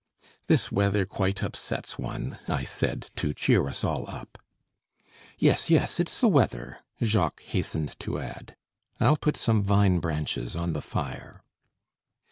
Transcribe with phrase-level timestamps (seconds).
[0.47, 4.39] "This weather quite upsets one," I said to cheer us all up.
[5.37, 8.55] "Yes, yes, it's the weather," Jacques hastened to add.
[8.99, 11.43] "I'll put some vine branches on the fire."